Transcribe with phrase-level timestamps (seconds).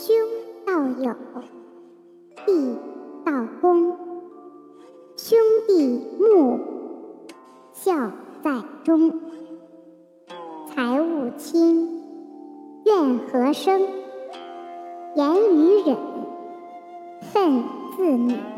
[0.00, 0.14] 兄
[0.64, 1.12] 道友
[2.46, 2.78] 弟
[3.24, 3.96] 道恭
[5.16, 5.36] 兄
[5.66, 6.60] 弟睦
[7.72, 9.12] 孝在中。
[10.68, 12.00] 财物轻
[12.84, 13.80] 怨何生
[15.16, 15.96] 言语忍
[17.34, 17.64] 忿
[17.96, 18.57] 自泯。